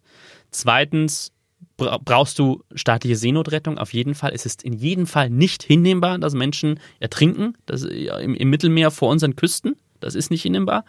[0.51, 1.31] Zweitens
[1.77, 3.77] brauchst du staatliche Seenotrettung.
[3.77, 4.31] Auf jeden Fall.
[4.33, 9.09] Es ist in jedem Fall nicht hinnehmbar, dass Menschen ertrinken das, im, im Mittelmeer vor
[9.09, 9.75] unseren Küsten.
[9.99, 10.85] Das ist nicht hinnehmbar.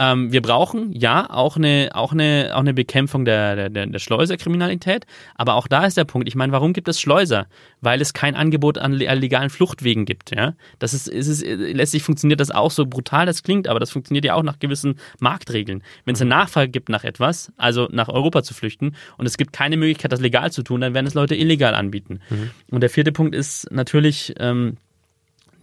[0.00, 5.04] Ähm, wir brauchen ja auch eine, auch eine, auch eine Bekämpfung der, der, der Schleuserkriminalität.
[5.34, 6.26] Aber auch da ist der Punkt.
[6.26, 7.46] Ich meine, warum gibt es Schleuser?
[7.82, 10.34] Weil es kein Angebot an legalen Fluchtwegen gibt.
[10.34, 10.54] Ja?
[10.78, 14.24] Das ist, ist, ist, letztlich funktioniert das auch so brutal, das klingt, aber das funktioniert
[14.24, 15.82] ja auch nach gewissen Marktregeln.
[16.06, 19.52] Wenn es eine Nachfrage gibt nach etwas, also nach Europa zu flüchten, und es gibt
[19.52, 22.20] keine Möglichkeit, das legal zu tun, dann werden es Leute illegal anbieten.
[22.30, 22.50] Mhm.
[22.70, 24.78] Und der vierte Punkt ist natürlich, ähm,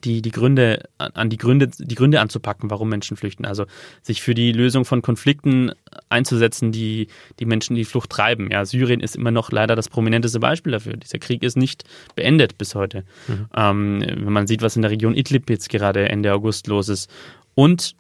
[0.04, 3.46] die, die Gründe, an die Gründe, die Gründe anzupacken, warum Menschen flüchten.
[3.46, 3.66] Also
[4.02, 5.72] sich für die Lösung von Konflikten
[6.10, 7.08] einzusetzen, die
[7.40, 8.50] die Menschen in die Flucht treiben.
[8.52, 10.98] Ja, Syrien ist immer noch leider das prominenteste Beispiel dafür.
[10.98, 11.84] Dieser Krieg ist nicht
[12.16, 13.04] beendet bis heute.
[13.28, 13.48] Mhm.
[13.56, 17.10] Ähm, wenn man sieht, was in der Region Idlib jetzt gerade Ende August los ist.
[17.56, 17.96] Und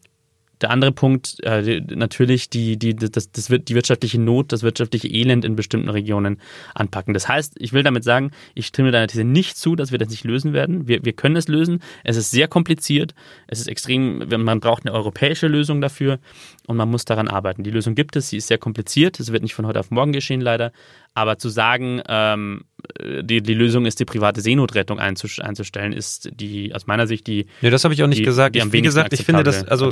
[0.62, 5.08] der andere Punkt, äh, natürlich die, die, das, das wird die wirtschaftliche Not, das wirtschaftliche
[5.08, 6.40] Elend in bestimmten Regionen
[6.74, 7.14] anpacken.
[7.14, 10.10] Das heißt, ich will damit sagen, ich stimme deiner These nicht zu, dass wir das
[10.10, 10.88] nicht lösen werden.
[10.88, 11.82] Wir, wir können es lösen.
[12.04, 13.14] Es ist sehr kompliziert.
[13.48, 16.20] Es ist extrem, man braucht eine europäische Lösung dafür
[16.66, 17.64] und man muss daran arbeiten.
[17.64, 19.20] Die Lösung gibt es, sie ist sehr kompliziert.
[19.20, 20.72] Es wird nicht von heute auf morgen geschehen, leider.
[21.18, 22.66] Aber zu sagen, ähm,
[23.02, 27.48] die, die Lösung ist, die private Seenotrettung einzustellen, ist die aus meiner Sicht die.
[27.62, 28.54] Nee, das habe ich auch nicht die, gesagt.
[28.54, 29.90] Die ich, wie gesagt, ich finde das, also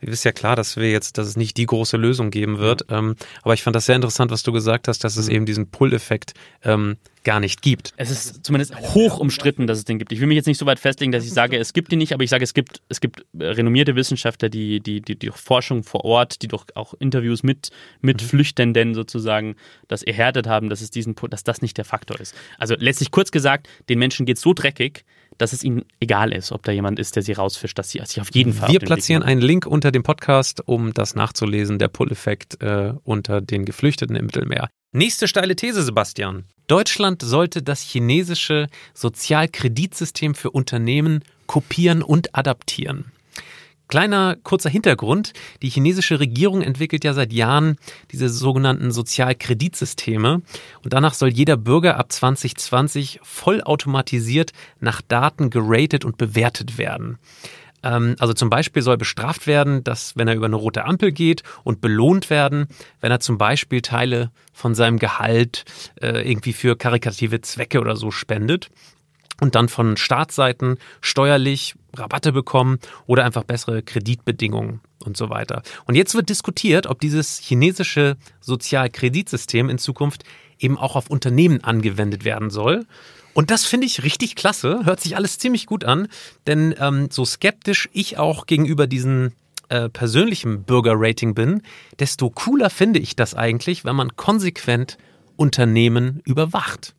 [0.00, 2.86] ist ja klar, dass wir jetzt, dass es nicht die große Lösung geben wird.
[2.88, 3.00] Ja.
[3.00, 5.34] Ähm, aber ich fand das sehr interessant, was du gesagt hast, dass es mhm.
[5.34, 6.32] eben diesen Pull-Effekt
[6.64, 7.92] ähm, gar nicht gibt.
[7.96, 10.12] Es ist zumindest hoch umstritten, dass es den gibt.
[10.12, 12.12] Ich will mich jetzt nicht so weit festlegen, dass ich sage, es gibt ihn nicht,
[12.12, 16.04] aber ich sage, es gibt, es gibt renommierte Wissenschaftler, die, die, die, die Forschung vor
[16.04, 18.26] Ort, die doch auch Interviews mit, mit mhm.
[18.26, 19.56] Flüchtenden sozusagen
[19.88, 22.34] das erhärtet haben, dass es diesen, dass das nicht der Faktor ist.
[22.58, 25.04] Also letztlich kurz gesagt, den Menschen geht es so dreckig,
[25.38, 28.20] dass es ihnen egal ist, ob da jemand ist, der sie rausfischt, dass sie sich
[28.20, 28.70] auf jeden Fall.
[28.70, 33.64] Wir platzieren einen Link unter dem Podcast, um das nachzulesen, der Pull-Effekt äh, unter den
[33.64, 34.68] Geflüchteten im Mittelmeer.
[34.92, 36.44] Nächste steile These, Sebastian.
[36.66, 43.12] Deutschland sollte das chinesische Sozialkreditsystem für Unternehmen kopieren und adaptieren.
[43.88, 45.32] Kleiner kurzer Hintergrund.
[45.62, 47.76] Die chinesische Regierung entwickelt ja seit Jahren
[48.12, 50.42] diese sogenannten Sozialkreditsysteme
[50.84, 57.18] und danach soll jeder Bürger ab 2020 vollautomatisiert nach Daten geratet und bewertet werden.
[57.82, 61.42] Ähm, also zum Beispiel soll bestraft werden, dass wenn er über eine rote Ampel geht
[61.64, 62.66] und belohnt werden,
[63.00, 65.64] wenn er zum Beispiel Teile von seinem Gehalt
[66.02, 68.70] äh, irgendwie für karikative Zwecke oder so spendet
[69.40, 75.62] und dann von Staatsseiten steuerlich Rabatte bekommen oder einfach bessere Kreditbedingungen und so weiter.
[75.86, 80.24] Und jetzt wird diskutiert, ob dieses chinesische Sozialkreditsystem in Zukunft
[80.58, 82.86] eben auch auf Unternehmen angewendet werden soll.
[83.32, 86.08] Und das finde ich richtig klasse, hört sich alles ziemlich gut an,
[86.46, 89.32] denn ähm, so skeptisch ich auch gegenüber diesen
[89.68, 91.62] äh, persönlichen Bürgerrating bin,
[92.00, 94.98] desto cooler finde ich das eigentlich, wenn man konsequent
[95.36, 96.94] Unternehmen überwacht.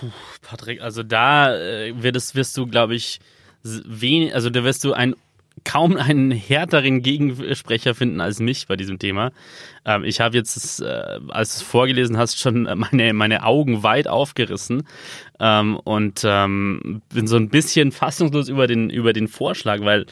[0.00, 0.10] Puh,
[0.42, 3.20] Patrick, also da äh, wirst, wirst du, glaube ich,
[3.62, 5.14] wenig, also da wirst du ein
[5.64, 9.32] kaum einen härteren Gegensprecher finden als mich bei diesem Thema.
[9.84, 10.84] Ähm, ich habe jetzt, äh,
[11.28, 14.86] als du es vorgelesen hast, schon meine, meine Augen weit aufgerissen
[15.40, 20.06] ähm, und ähm, bin so ein bisschen fassungslos über den, über den Vorschlag, weil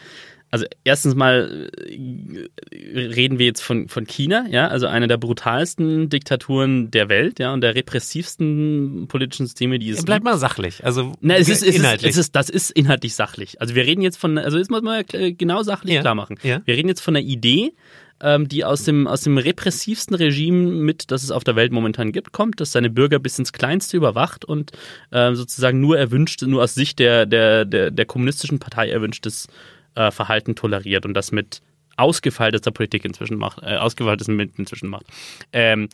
[0.54, 2.48] also erstens mal äh,
[2.96, 7.52] reden wir jetzt von, von China, ja, also eine der brutalsten Diktaturen der Welt, ja,
[7.52, 10.26] und der repressivsten politischen Systeme, die es ja, Bleib gibt.
[10.26, 12.10] mal sachlich, also Na, es ist, es inhaltlich.
[12.10, 13.60] Ist, es ist, das ist inhaltlich sachlich.
[13.60, 16.02] Also wir reden jetzt von, also jetzt muss man genau sachlich ja.
[16.02, 16.38] klar machen.
[16.44, 16.62] Ja.
[16.64, 17.72] Wir reden jetzt von einer Idee,
[18.20, 22.12] ähm, die aus dem, aus dem repressivsten Regime mit, das es auf der Welt momentan
[22.12, 24.70] gibt, kommt, das seine Bürger bis ins Kleinste überwacht und
[25.10, 29.48] äh, sozusagen nur erwünscht, nur aus Sicht der, der, der, der kommunistischen Partei erwünschtes
[29.94, 31.62] äh, Verhalten toleriert und das mit
[31.96, 35.06] ausgefeiltester Politik inzwischen macht, äh, ausgefeiltesten Mitteln inzwischen macht.
[35.52, 35.88] Ähm,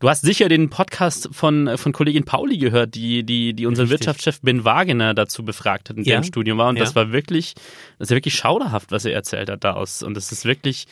[0.00, 4.06] du hast sicher den Podcast von, von Kollegin Pauli gehört, die, die, die unseren Richtig.
[4.06, 6.20] Wirtschaftschef Ben Wagener dazu befragt hat, in ja.
[6.20, 6.68] dem Studium war.
[6.68, 6.84] Und ja.
[6.84, 7.54] das war wirklich,
[7.98, 10.02] das ist wirklich schauderhaft, was er erzählt hat da aus.
[10.02, 10.86] Und das ist wirklich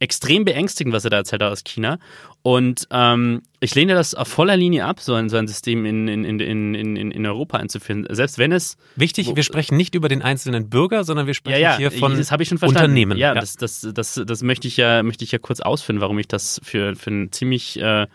[0.00, 1.98] extrem beängstigend, was er da erzählt hat aus China.
[2.42, 6.06] Und ähm, ich lehne das auf voller Linie ab, so ein, so ein System in,
[6.08, 8.06] in, in, in, in Europa einzuführen.
[8.10, 8.76] Selbst wenn es.
[8.96, 12.16] Wichtig, wir sprechen nicht über den einzelnen Bürger, sondern wir sprechen ja, ja, hier von
[12.16, 13.18] das ich schon Unternehmen.
[13.18, 16.18] Ja, ja, Das, das, das, das möchte ich ja, möchte ich ja kurz ausführen, warum
[16.18, 18.06] ich das für, für einen ziemlich äh,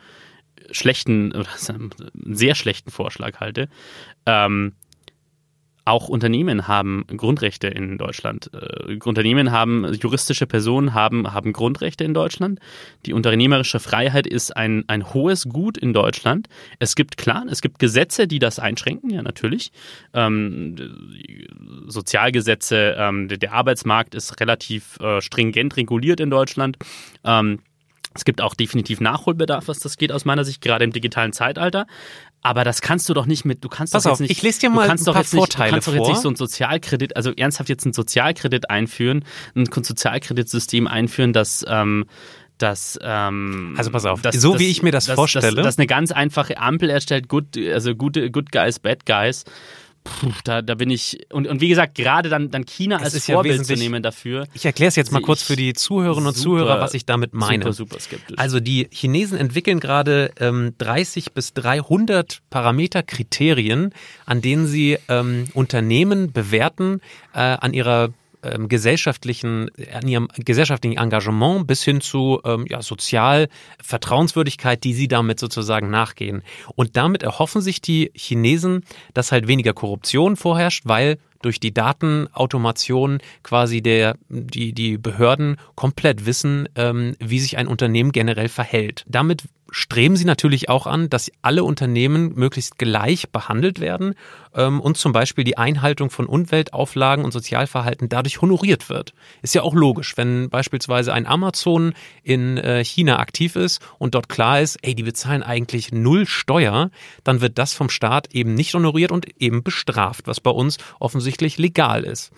[0.72, 1.50] schlechten, oder
[2.14, 3.68] sehr schlechten Vorschlag halte.
[4.26, 4.74] Ähm,
[5.86, 8.50] auch Unternehmen haben Grundrechte in Deutschland.
[8.54, 12.60] Äh, Unternehmen haben, juristische Personen haben, haben Grundrechte in Deutschland.
[13.06, 16.48] Die unternehmerische Freiheit ist ein, ein hohes Gut in Deutschland.
[16.80, 19.72] Es gibt klar, es gibt Gesetze, die das einschränken, ja natürlich.
[20.14, 20.76] Ähm,
[21.88, 26.78] Sozialgesetze, ähm, der Arbeitsmarkt ist relativ äh, stringent reguliert in Deutschland.
[27.24, 27.60] Ähm,
[28.16, 31.88] es gibt auch definitiv Nachholbedarf, was das geht aus meiner Sicht, gerade im digitalen Zeitalter.
[32.44, 34.38] Aber das kannst du doch nicht mit, du kannst Pass doch auf, jetzt nicht.
[34.38, 35.94] Ich lese dir mal ein paar Vorteile nicht, du kannst vor.
[35.94, 39.24] doch jetzt nicht so ein Sozialkredit, also ernsthaft jetzt ein Sozialkredit einführen,
[39.56, 42.06] ein Sozialkreditsystem einführen, das ähm,
[42.58, 45.66] das ähm, also pass auf, das, so das, wie ich mir das, das vorstelle, dass
[45.66, 49.46] das eine ganz einfache Ampel erstellt, good, also gute Good Guys, Bad Guys
[50.04, 53.26] Puh, da, da bin ich, und, und wie gesagt, gerade dann, dann China es als
[53.26, 54.48] Vorbild ja zu nehmen dafür.
[54.54, 57.64] Ich erkläre es jetzt mal kurz für die Zuhörerinnen und Zuhörer, was ich damit meine.
[57.64, 58.38] Super, super skeptisch.
[58.38, 63.94] Also die Chinesen entwickeln gerade ähm, 30 bis 300 Parameterkriterien,
[64.26, 67.00] an denen sie ähm, Unternehmen bewerten
[67.34, 68.10] äh, an ihrer
[68.44, 73.48] ähm, gesellschaftlichen, an ihrem gesellschaftlichen Engagement bis hin zu ähm, ja, sozial
[73.82, 76.44] Vertrauenswürdigkeit, die sie damit sozusagen nachgehen.
[76.76, 83.20] Und damit erhoffen sich die Chinesen, dass halt weniger Korruption vorherrscht, weil durch die Datenautomation
[83.44, 89.06] quasi der, die, die Behörden komplett wissen, ähm, wie sich ein Unternehmen generell verhält.
[89.08, 94.14] Damit streben sie natürlich auch an, dass alle Unternehmen möglichst gleich behandelt werden
[94.54, 99.14] ähm, und zum Beispiel die Einhaltung von Umweltauflagen und Sozialverhalten dadurch honoriert wird.
[99.42, 104.30] Ist ja auch logisch, wenn beispielsweise ein Amazon in äh, China aktiv ist und dort
[104.30, 106.92] klar ist, ey, die bezahlen eigentlich null Steuer,
[107.24, 111.58] dann wird das vom Staat eben nicht honoriert und eben bestraft, was bei uns offensichtlich
[111.58, 112.32] legal ist.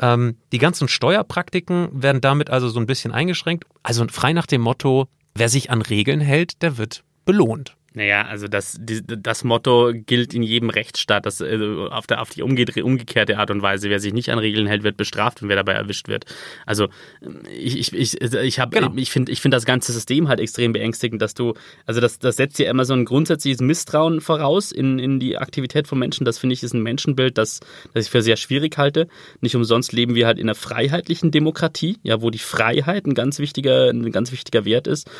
[0.00, 3.66] Ähm, die ganzen Steuerpraktiken werden damit also so ein bisschen eingeschränkt.
[3.82, 7.77] Also frei nach dem Motto, wer sich an Regeln hält, der wird belohnt.
[7.98, 11.58] Naja, also das, das Motto gilt in jedem Rechtsstaat, dass äh,
[11.90, 14.96] auf, der, auf die umgekehrte Art und Weise, wer sich nicht an Regeln hält, wird
[14.96, 16.24] bestraft und wer dabei erwischt wird.
[16.64, 16.90] Also
[17.52, 18.92] ich, ich, ich, ich, hab, genau.
[18.94, 21.54] ich finde ich find das ganze System halt extrem beängstigend, dass du,
[21.86, 25.88] also das, das setzt ja immer so ein grundsätzliches Misstrauen voraus in, in die Aktivität
[25.88, 26.24] von Menschen.
[26.24, 27.58] Das finde ich ist ein Menschenbild, das,
[27.94, 29.08] das ich für sehr schwierig halte.
[29.40, 33.40] Nicht umsonst leben wir halt in einer freiheitlichen Demokratie, ja, wo die Freiheit ein ganz
[33.40, 35.10] wichtiger, ein ganz wichtiger Wert ist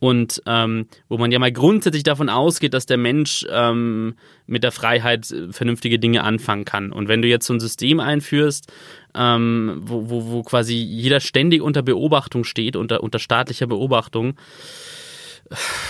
[0.00, 4.14] und ähm, wo man ja mal grundsätzlich davon ausgeht, dass der Mensch ähm,
[4.46, 6.92] mit der Freiheit äh, vernünftige Dinge anfangen kann.
[6.92, 8.72] Und wenn du jetzt so ein System einführst,
[9.14, 14.34] ähm, wo, wo, wo quasi jeder ständig unter Beobachtung steht, unter, unter staatlicher Beobachtung,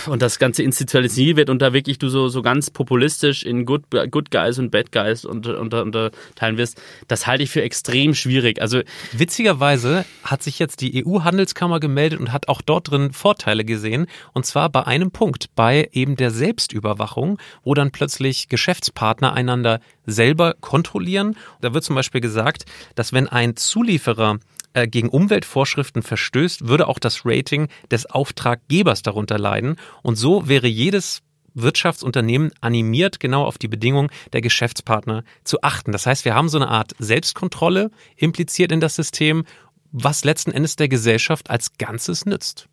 [0.07, 3.83] und das Ganze institutionalisiert wird und da wirklich du so, so ganz populistisch in Good,
[4.11, 8.61] Good Guys und Bad Guys unter, unter, unterteilen wirst, das halte ich für extrem schwierig.
[8.61, 14.07] Also Witzigerweise hat sich jetzt die EU-Handelskammer gemeldet und hat auch dort drin Vorteile gesehen.
[14.33, 20.55] Und zwar bei einem Punkt, bei eben der Selbstüberwachung, wo dann plötzlich Geschäftspartner einander selber
[20.59, 21.35] kontrollieren.
[21.61, 24.39] Da wird zum Beispiel gesagt, dass wenn ein Zulieferer
[24.73, 29.75] äh, gegen Umweltvorschriften verstößt, würde auch das Rating des Auftraggebers darunter leiden.
[30.03, 31.21] Und so wäre jedes
[31.53, 35.91] Wirtschaftsunternehmen animiert, genau auf die Bedingungen der Geschäftspartner zu achten.
[35.91, 39.45] Das heißt, wir haben so eine Art Selbstkontrolle impliziert in das System,
[39.91, 42.67] was letzten Endes der Gesellschaft als Ganzes nützt.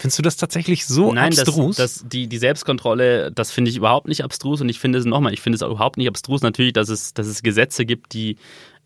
[0.00, 1.76] Findest du das tatsächlich so Nein, abstrus?
[1.76, 5.04] Das, das, die, die Selbstkontrolle, das finde ich überhaupt nicht abstrus und ich finde es
[5.04, 8.12] nochmal, ich finde es auch überhaupt nicht abstrus natürlich, dass es, dass es Gesetze gibt,
[8.12, 8.36] die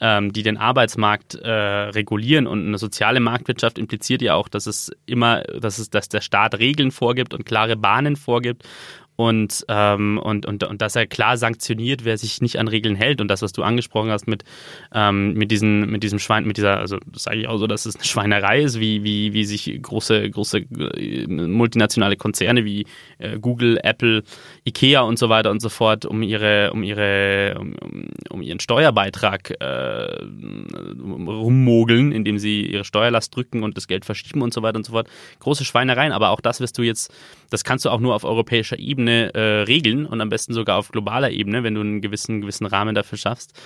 [0.02, 2.48] ähm, die den Arbeitsmarkt äh, regulieren.
[2.48, 6.58] Und eine soziale Marktwirtschaft impliziert ja auch, dass es immer, dass es, dass der Staat
[6.58, 8.64] Regeln vorgibt und klare Bahnen vorgibt
[9.22, 13.20] und, ähm, und, und, und dass er klar sanktioniert, wer sich nicht an Regeln hält.
[13.20, 14.42] Und das, was du angesprochen hast mit,
[14.92, 17.94] ähm, mit, diesen, mit diesem Schwein, mit dieser, also sage ich auch so, dass es
[17.94, 22.84] eine Schweinerei ist, wie, wie, wie sich große, große äh, multinationale Konzerne wie
[23.18, 24.24] äh, Google, Apple,
[24.64, 27.76] Ikea und so weiter und so fort um ihre, um ihre, um,
[28.28, 30.24] um ihren Steuerbeitrag äh,
[31.00, 34.94] rummogeln, indem sie ihre Steuerlast drücken und das Geld verschieben und so weiter und so
[34.94, 35.06] fort.
[35.38, 37.14] Große Schweinereien, aber auch das wirst du jetzt,
[37.50, 40.78] das kannst du auch nur auf europäischer Ebene Ebene äh, regeln und am besten sogar
[40.78, 43.58] auf globaler Ebene, wenn du einen gewissen, gewissen Rahmen dafür schaffst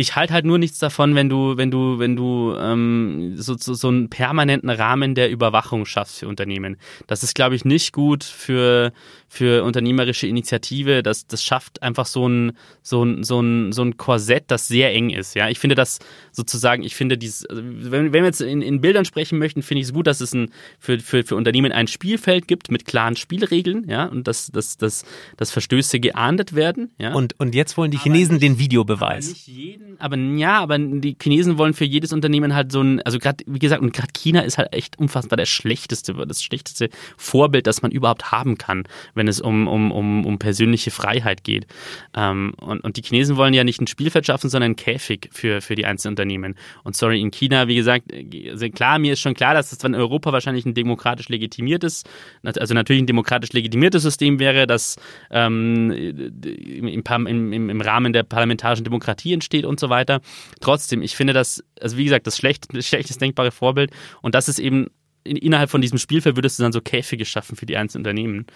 [0.00, 3.74] ich halte halt nur nichts davon, wenn du, wenn du, wenn du ähm, so, so,
[3.74, 6.76] so einen permanenten Rahmen der Überwachung schaffst für Unternehmen.
[7.06, 8.92] Das ist, glaube ich, nicht gut für,
[9.28, 11.02] für unternehmerische Initiative.
[11.02, 14.92] Das, das schafft einfach so ein, so ein, so ein, so ein Korsett, das sehr
[14.92, 15.34] eng ist.
[15.34, 15.98] Ja, ich finde das
[16.32, 19.80] sozusagen, ich finde dieses, also wenn, wenn wir jetzt in, in Bildern sprechen möchten, finde
[19.80, 23.16] ich es gut, dass es ein, für, für, für Unternehmen ein Spielfeld gibt mit klaren
[23.16, 25.04] Spielregeln, ja, und dass, dass, dass,
[25.36, 26.90] dass Verstöße geahndet werden.
[26.98, 27.14] Ja.
[27.14, 29.26] Und, und jetzt wollen die Chinesen nicht, den Videobeweis.
[29.26, 33.02] Aber nicht jeden aber ja, aber die Chinesen wollen für jedes Unternehmen halt so ein,
[33.02, 36.90] also gerade, wie gesagt, und gerade China ist halt echt unfassbar der schlechteste, das schlechteste
[37.16, 41.66] Vorbild, das man überhaupt haben kann, wenn es um, um, um, um persönliche Freiheit geht.
[42.14, 45.60] Ähm, und, und die Chinesen wollen ja nicht ein Spielfeld schaffen, sondern einen Käfig für,
[45.60, 46.56] für die einzelnen Unternehmen.
[46.84, 48.06] Und sorry, in China, wie gesagt,
[48.50, 52.04] also klar, mir ist schon klar, dass das in Europa wahrscheinlich ein demokratisch legitimiertes,
[52.42, 54.96] also natürlich ein demokratisch legitimiertes System wäre, das
[55.30, 60.20] ähm, im, im, im Rahmen der parlamentarischen Demokratie entsteht und so weiter.
[60.60, 63.90] Trotzdem, ich finde das, also wie gesagt, das, schlecht, das denkbare Vorbild.
[64.20, 64.88] Und das ist eben
[65.24, 68.46] in, innerhalb von diesem Spielfeld würdest du dann so Käfige schaffen für die einzelnen Unternehmen.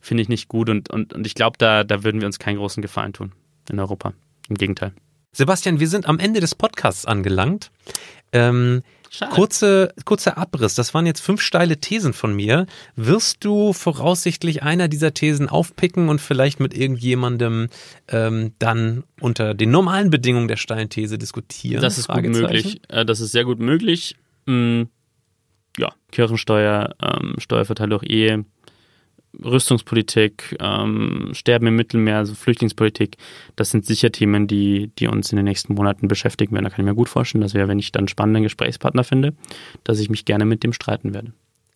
[0.00, 2.56] Finde ich nicht gut und, und, und ich glaube, da, da würden wir uns keinen
[2.56, 3.32] großen Gefallen tun
[3.70, 4.12] in Europa.
[4.48, 4.92] Im Gegenteil.
[5.32, 7.70] Sebastian, wir sind am Ende des Podcasts angelangt.
[8.32, 8.82] Ähm,
[9.30, 10.74] Kurze, kurzer Abriss.
[10.74, 12.66] Das waren jetzt fünf steile Thesen von mir.
[12.96, 17.68] Wirst du voraussichtlich einer dieser Thesen aufpicken und vielleicht mit irgendjemandem
[18.08, 21.82] ähm, dann unter den normalen Bedingungen der steilen These diskutieren?
[21.82, 22.80] Das ist gut möglich.
[22.88, 24.16] Äh, das ist sehr gut möglich.
[24.46, 24.88] Hm,
[25.78, 28.44] ja, Kirchensteuer, ähm, Steuerverteilung durch Ehe,
[29.42, 33.16] Rüstungspolitik, ähm, Sterben im Mittelmeer, also Flüchtlingspolitik,
[33.56, 36.64] das sind sicher Themen, die, die uns in den nächsten Monaten beschäftigen werden.
[36.64, 39.34] Da kann ich mir gut vorstellen, dass wir, wenn ich dann spannenden Gesprächspartner finde,
[39.84, 41.32] dass ich mich gerne mit dem streiten werde.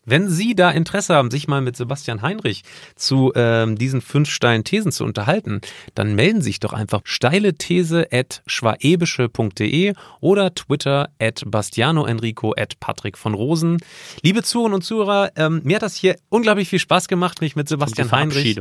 [0.09, 2.63] Wenn Sie da Interesse haben, sich mal mit Sebastian Heinrich
[2.97, 5.61] zu ähm, diesen fünf steilen Thesen zu unterhalten,
[5.95, 12.81] dann melden Sie sich doch einfach steile These at schwaebische.de oder Twitter at bastianoenrico at
[12.81, 13.77] Patrick von Rosen.
[14.23, 17.69] Liebe Zuhörerinnen und Zuhörer, ähm, mir hat das hier unglaublich viel Spaß gemacht, mich mit
[17.69, 18.59] Sebastian Heinrich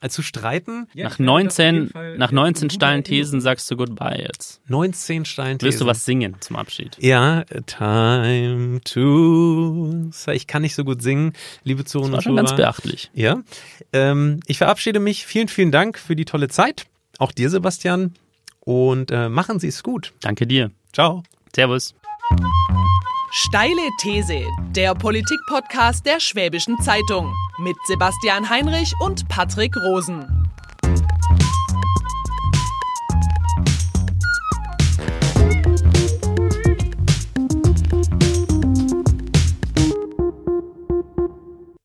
[0.00, 0.88] äh, zu streiten.
[0.94, 4.62] Ja, nach 19, nach 19 steilen Thesen sagst du Goodbye jetzt.
[4.68, 5.66] 19 steilen Thesen.
[5.66, 6.96] Willst du was singen zum Abschied?
[7.00, 10.10] Ja, time to...
[10.32, 12.42] Ich kann nicht so gut singen, liebe Zuhörerinnen und Zuhörer.
[12.44, 13.10] ganz beachtlich.
[13.12, 13.42] Ja.
[13.92, 15.26] Ähm, ich verabschiede mich.
[15.26, 16.86] Vielen, vielen Dank für die tolle Zeit.
[17.18, 18.14] Auch dir, Sebastian.
[18.60, 20.12] Und äh, machen Sie es gut.
[20.20, 20.70] Danke dir.
[20.92, 21.22] Ciao.
[21.54, 21.94] Servus.
[23.32, 24.44] Steile These,
[24.74, 30.45] der Politik-Podcast der Schwäbischen Zeitung mit Sebastian Heinrich und Patrick Rosen.